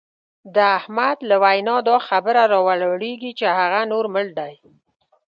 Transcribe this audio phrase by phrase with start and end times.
[0.55, 4.53] د احمد له وینا دا خبره را ولاړېږي چې هغه نور مړ دی.